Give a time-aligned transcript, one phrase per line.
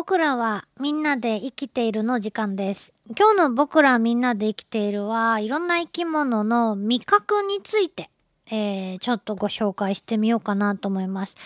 [0.00, 2.94] 僕らはみんなで生きているの時間です。
[3.18, 8.08] 今日の僕らみんなで生きているはいろんな生き物の味覚について、
[8.50, 11.36] えー、ちょっとご紹介してみようかなと思います。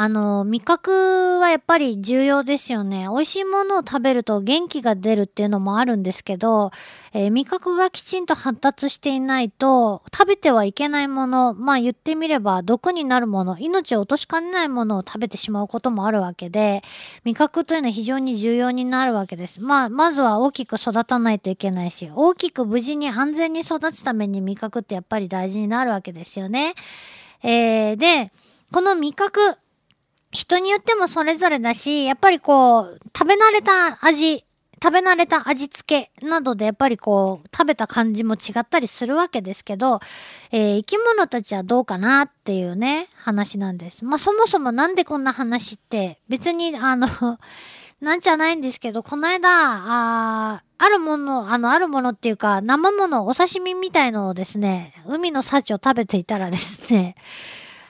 [0.00, 3.08] あの、味覚はやっぱり重要ですよね。
[3.10, 6.70] 美味しいものを食べると元気が出るっていうのもあるんですけど、
[7.12, 16.84] えー、味覚がきちんと発達していないと食べてはいけないもの、まあ言ってみれば毒になるもの、命を落としかねないものを食べてしまうこともあるわけで、
[17.24, 19.60] 味覚というのは非常に重要になるわけです。
[19.60, 26.74] まあ、まずは大きく育たないといけないし、大きく無事に安全に育つために味覚ってやっぱり大事になるわけですよね。
[27.42, 28.30] えー、で、
[28.70, 29.58] この味覚、
[30.30, 34.44] 人によってもそれぞれだし、やっぱりこう、食べ慣れた味、
[34.82, 40.00] 食べ慣れた味付けなどでやっぱりこう、食べた感じも違ったりするわけですけど、
[40.52, 44.04] えー、生き物たちはどうかなっていうね、話なんです。
[44.04, 47.08] まあそもそもなんでこんな話って別にあの
[48.00, 57.16] なんじゃないんですけど、この間、ああるもの、あの、あるものっていうか、生もの、お刺身みたいのをですね、海の幸を食べていたらですね、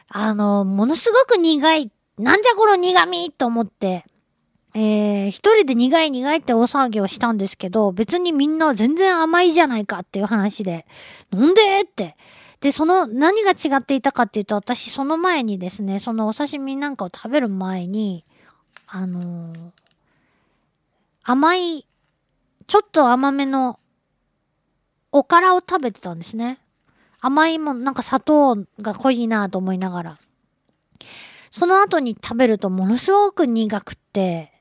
[0.09, 4.05] あの、ものすごく苦いなんじゃこの苦味と思って、
[4.75, 10.87] えー、一人で苦い苦いって大騒ぎをしたんですけど、別にみんな全然甘いじゃないかっていう話で、
[11.31, 12.17] なんでって。
[12.61, 18.25] で、その何が違っていたかっていうと、私その前にですね、そのお刺身なんかを食べる前に、
[18.87, 19.71] あのー、
[21.23, 21.87] 甘い、
[22.67, 23.79] ちょっと甘めの
[25.13, 26.59] おからを食べてたんですね。
[27.21, 30.19] 甘いもん、なんか砂糖が濃いなと思いながら。
[31.51, 34.53] その後に食べるとものすごく苦くって、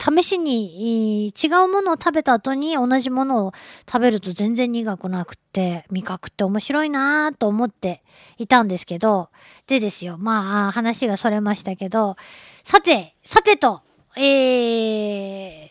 [0.00, 3.52] 試しに違うものを食べた後に同じものを
[3.86, 8.02] 食べると全然苦くなくって、味覚って面白いなぁと思って
[8.38, 9.28] いたんですけど、
[9.66, 12.16] でですよ、まあ話がそれましたけど、
[12.64, 13.82] さて、さてと、
[14.16, 15.70] えー、例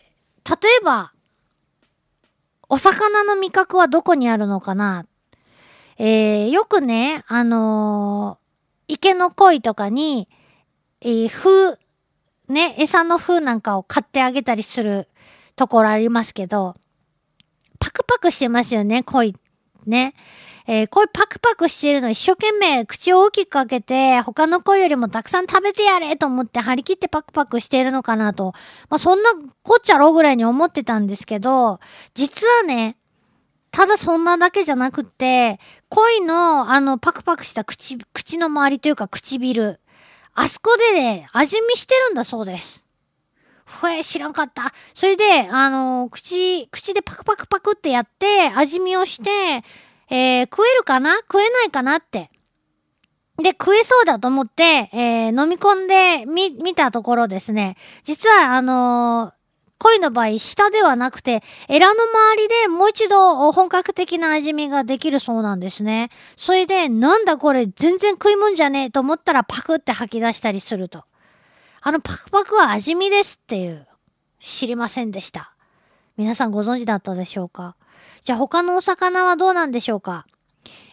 [0.84, 1.12] ば、
[2.68, 5.06] お魚の味覚はどこにあるのかな？
[5.96, 8.47] えー、よくね、あのー
[8.88, 10.28] 池の鯉とかに、
[11.00, 11.78] えー、風、
[12.48, 15.08] ね、餌の風なんかを買ってあげたりする
[15.54, 16.74] ところありますけど、
[17.78, 19.36] パクパクしてますよね、鯉。
[19.86, 20.14] ね。
[20.70, 28.52] えー、鯉パクパクしてるの一生懸命口を大きく開けて、他の鯉よりもたくさん食べてやれと思って張り切ってパクパクしてるのかなと。
[28.90, 29.30] まあ、そんな
[29.62, 31.80] こっちゃろうぐらいに思ってたんですけど、
[32.12, 32.97] 実はね、
[33.70, 39.80] ただそんなだけじゃなくて、恋のあのパクパクした口、口の周りというか唇。
[40.34, 42.84] あそこでね、味見してるんだそうです。
[43.64, 44.72] ふえ、知らんかった。
[44.94, 49.64] それで、あの、口、口でパクパクパクってやって、味見をして、
[50.08, 51.16] えー、食えるかな？
[51.18, 52.30] 食えないかなって。
[53.36, 57.76] で、食えそうだと思って、えー、飲み込んでみ、見たところですね。
[58.04, 59.32] 実は、あの
[59.78, 66.10] 恋の場合、下ではなくて、エラの周りでもう一度本格的な味見ができるそうなんですね。
[66.36, 71.04] それで、なんだこれ全然食いもんじゃねえと思ったらパクって吐き出したりすると。
[71.80, 73.86] あのパクパクは味見ですっていう、
[74.40, 75.54] 知りませんでした。
[76.16, 77.76] 皆さんご存知だったでしょうか？
[78.24, 80.26] じゃあ他のお魚はどうなんでしょうか？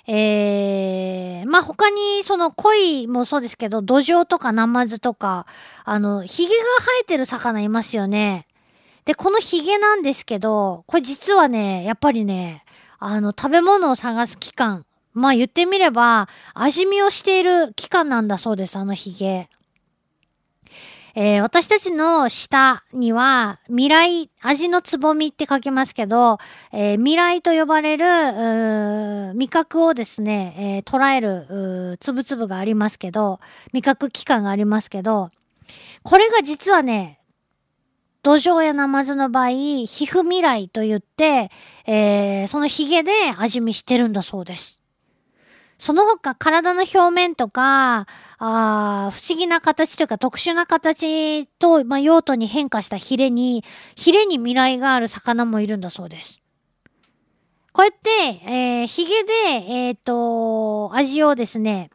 [0.08, 5.48] えー、まあ、他に、その、鯉もそうですけど、土壌とかナマズとか、
[5.84, 8.46] あの、髭が生えてる魚いますよね。
[9.06, 12.66] で、このヒゲなんですけど、これ実はね、やっぱりね、
[12.98, 14.86] あの、食べ物を探す期間。
[15.14, 19.48] まあ言ってみれば、味見をしている期間なんだそうです、あのヒゲ。
[21.18, 26.40] えー、私たちの舌には、未来、味のつぼみって書きますけど、
[26.74, 33.40] えー、未来と呼ばれる、味覚をですね、えー、捉える、つぶつぶがありますけど、
[33.72, 35.30] 味覚器官がありますけど、
[36.04, 37.20] これが実はね、
[38.26, 41.52] 土壌やナマズの場合、皮膚未来と言って、
[41.86, 44.82] えー、そのヒゲで味見してるんだそうです。
[45.78, 48.08] その他、体の表面とか、
[48.40, 53.64] あ不思議な形というか特殊な形と、まあ、用途に変化したヒレに、
[53.96, 56.42] ヒレに未来がある魚もいるんだそうです。
[57.74, 58.10] こうやって、
[58.50, 59.32] えー、ヒゲで、
[59.70, 61.92] えっ、ー、と、味をですね、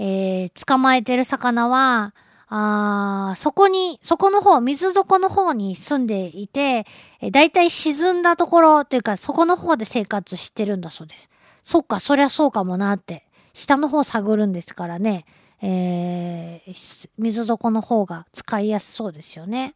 [0.00, 2.12] えー、捕まえてる魚は、
[2.56, 6.86] あそこに、そこの方、水底の方に住んでいて、
[7.20, 11.28] えだいたい沈んだところというか、そこの方で生活してるんだそうです。
[11.64, 13.26] そっか、そりゃそうかもなって。
[13.54, 15.24] 下の方探るんですからね、
[15.62, 19.74] えー、水底の方が使いやすそうですよね。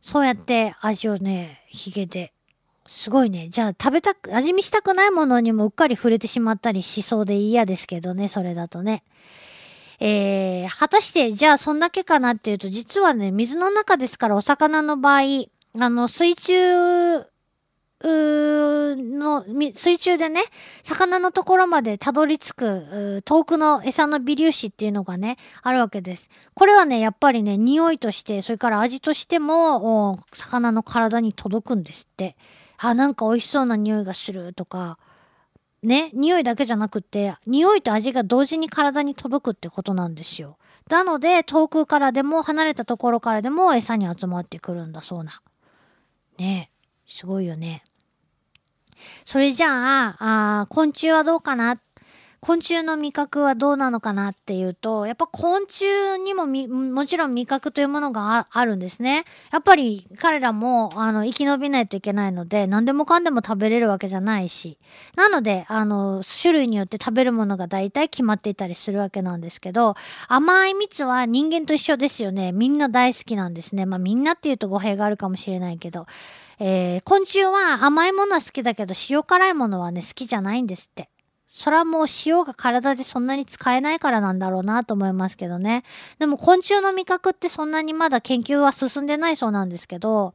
[0.00, 2.32] そうやって味をね、ヒゲで。
[2.86, 3.48] すごいね。
[3.48, 9.02] じゃあ食べたく、味見したくないものにもうっかり触れてしまったりしそうで嫌ですけどね、それだとね。
[10.00, 15.46] えー、果たしてじゃあそんだけかなっていうと実はね水の中ですからお魚の場合
[15.78, 17.26] あの水中
[18.00, 20.44] うの、水中でね、
[20.82, 26.30] 魚のところまでたどり着く、遠くの餌の微粒子っていうのがね、あるわけです。
[26.54, 32.36] これはね、やっぱりね、匂いとして、それから味としても、魚の体に届くんですって。
[32.78, 34.98] あ、なんか美味しそうな匂いがするとか、
[35.86, 40.58] ね、匂いだけじゃなくて、匂いと味が同時に体に届くってことなんですよ。
[40.90, 45.40] なので、遠くからでも離れたところからでも餌に集まってくるんだそうな。
[46.38, 46.72] ね
[47.08, 47.84] すごいよね。
[49.24, 50.16] それじゃあ、
[50.62, 51.78] あ昆虫はどうかな
[52.46, 55.84] 昆虫の味覚はどうなのかなっていうと、やっぱ昆虫
[56.22, 59.24] にももちろん味覚というものがあるんですね。
[59.50, 64.78] やっぱり彼らも、あの、生き延びないといけないので、何でもかんでも食べれるわけじゃないし。
[65.16, 69.96] なので、あの、種類によって食べるものが大体決まっていたりするわけなんですけど、
[70.28, 72.52] 甘い蜜は人間と一緒ですよね。
[72.52, 73.86] みんな大好きなんですね。
[73.86, 76.06] まあみんなっていうと語弊があるかもしれないけど。
[76.60, 81.10] えー、昆虫は甘いものは好きだけど塩辛いものはね好きじゃないんですって。
[81.48, 85.84] それはもう塩が体でそんなに使えないからなんだろうなと思いますけどね。
[86.18, 90.34] でも昆虫の味覚ってそんなにまだ研究は進んでないそうなんですけど、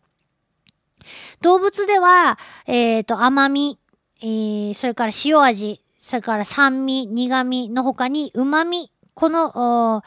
[1.41, 2.37] 動物では、
[2.67, 3.79] えっ、ー、と、甘み、
[4.21, 10.03] えー、それから塩味、それから酸味、苦味の他に旨味、この、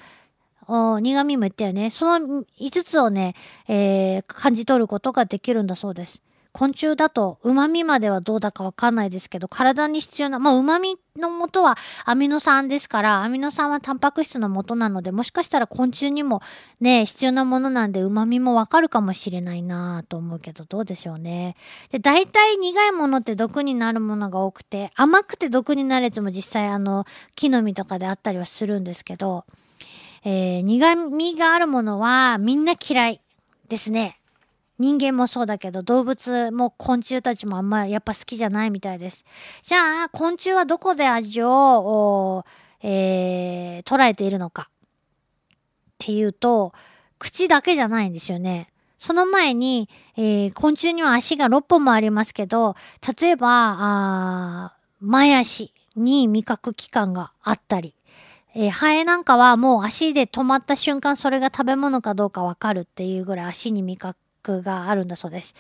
[1.01, 1.91] 苦味も言ったよね。
[1.91, 3.35] その5つをね、
[3.69, 6.23] えー、感じ取ることができるんだそうです。
[6.55, 16.43] 昆虫だと旨味まではどうだかわかんないですけど、体に必要な、まあ旨味の元はアミノ酸ですから、アミノ酸はタンパク質の元なので、もしかしたら昆虫にも
[16.81, 21.57] ね、必要なものなんで旨味もわかるかもしれないなと思うけど、どうでしょうね。
[21.91, 27.05] で、大体苦いものって毒になるものが多くて、甘くて毒になるやつも実際あの、
[27.35, 29.45] 木の実とかであったりはするんですけど、
[30.25, 33.21] えー、苦味があるものはみんな嫌い
[33.69, 34.21] ですね。
[34.79, 39.25] 人間もそうだけど動物も昆虫たちもあんまりやっぱ好きじゃないみたいです。
[39.63, 42.45] じゃあ昆虫はどこで味を、
[42.83, 44.75] えー、捉えているのかっ
[45.99, 46.73] ていうと
[47.19, 48.69] 口だけじゃないんですよね。
[48.99, 52.75] その前に、えー、昆虫には足が6本もありますけど
[53.21, 57.95] 例えばあ前足に味覚器官があったり
[58.57, 64.17] えー、ハエなんかはもう足で止まった瞬間それが食べ物かどうかわかるっていうぐらい足に味覚
[64.63, 65.55] があるんだそうです。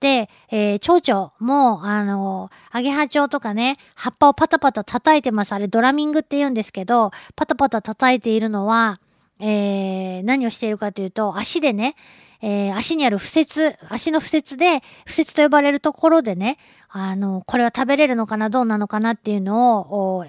[0.00, 5.52] で、えー、蝶々も、あのアゲハチョウとかね、葉っぱをパタパタ叩いてます。
[5.52, 9.00] あれドラミングって言うんですけど、パタパタ叩いているのは、
[9.40, 11.96] えー、何をしているかというと、足でね、
[12.40, 16.58] えー、足にある不節、足の不節で、不節と呼ばれるところでね、
[16.88, 20.24] あの、これは食べれるのかな、どうなのかなっていうのを、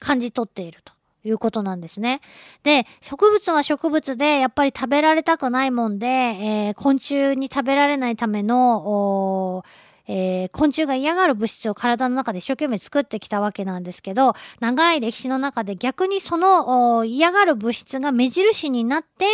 [0.00, 0.97] 感じ取っていると。
[1.24, 2.20] いうことなんですね。
[2.62, 9.64] で、植物は植物でやっぱり食べられたくないもんで、えー、昆虫に食べられないための、
[10.06, 19.26] えー、昆虫が嫌がる物質を体の中で一生懸命作ってきたわけなんですけど、長い歴史の中で逆にその嫌がる物質が目印になって、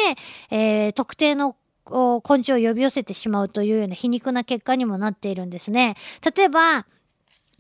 [0.51, 5.97] えー、特定の昆虫を呼び寄せてしまうというような皮肉な結果にもなっているんですね。
[6.37, 6.87] 例えば、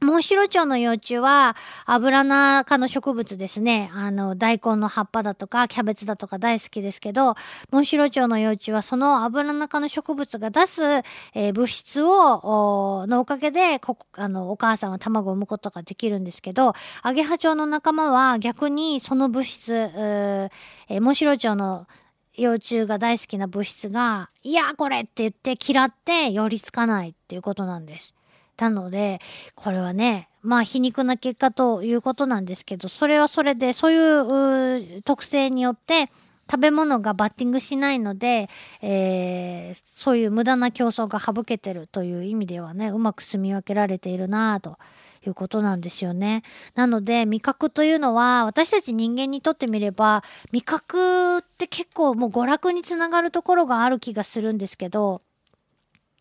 [0.04, 1.56] モンシロチョウの幼虫は
[1.86, 3.90] 油中の植物ですね。
[3.94, 7.34] あの、大根の葉っぱだとか、キャベツだとか大好きですけど、
[7.70, 21.86] モンシロチョウの幼虫はその油中の植物が出す、えー、物質を、のおかげで、こあの、お母さんは卵を産むことができるんですけど、アゲハチョウの仲間は逆にその物質、えー、モンシロチョウの
[22.36, 28.14] 幼虫が大好きな物質が、いや、これって言って嫌って寄りつかないっていうことなんです。
[28.56, 29.20] たので、
[29.54, 36.10] これはね、まあ皮肉な結果ということなんですけど、それはそれで、そういう特性によって、
[36.50, 38.48] 食べ物がバッティングしないので、
[38.82, 44.78] えー、そういう無駄な競争が省けてるという意味ではね、うまく住み分けられているなと
[45.26, 46.42] いうことなんですよね。
[46.74, 55.22] なので、味覚というのは、私たち人間にとってみれば、味覚って結構もう娯楽につながるところがある気がするんですけど、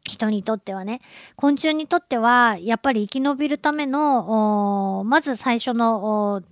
[0.04, 1.02] 人にとってはね
[1.36, 6.44] 昆虫にとってはやっぱり生き延びるためのまず最初の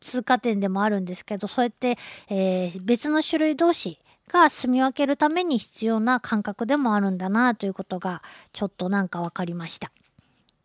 [0.00, 1.98] 通過点でもあるんですけどそうやって、
[2.28, 3.98] えー、別の種類同士
[4.28, 8.22] が住み分けるために必要な感覚でもあるんだなということが
[8.52, 9.88] ちょっとなんか分かりました。
[9.88, 9.90] っ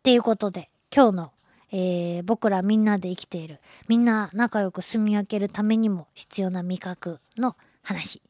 [0.02, 1.32] ていうことで今日の、
[1.70, 8.20] えー、僕らみんなで生きているみんな仲良く住み分けるためにも必要な味覚の話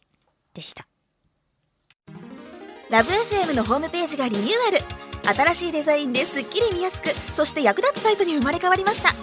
[0.52, 0.86] でした。
[2.92, 4.70] ラブ f m のホームページがリニューア
[5.32, 5.34] ル。
[5.34, 9.14] 新しいデザインですっきり見やすくそして役立つサイトに生まれ変わりました。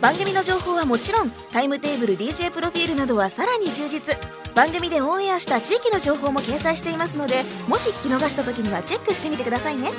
[0.00, 4.16] 番組の情報はもちろんタイムテーブル DJ プロフィールなどはさらに充実。
[4.54, 9.90] 番組でオンエアした地域の情報も掲載していますのでもし聞き逃した時にはチェックしてみてくださいね。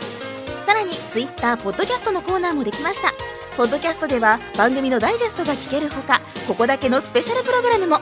[0.65, 3.11] さらに Twitter ポッドキャストのコーナーもできました。
[3.57, 7.99] ポッドキャストでは番組のダイジェストが聞けるほかここだけのスペシャルプログラムも。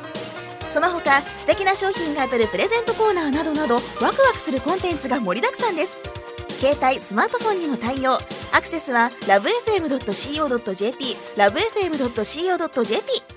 [0.78, 5.98] その他素敵な商品が当たるプレゼントコーナーなどなどワクワクするコンテンツが盛りだくさんです。
[6.60, 8.20] 携帯スマートフォンにも対応。
[8.54, 13.37] アクセスはラブ FM.co.jp ラブ FM.co.jp